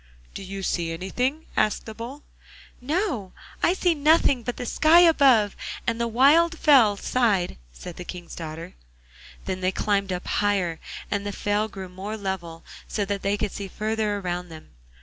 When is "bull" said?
1.93-2.23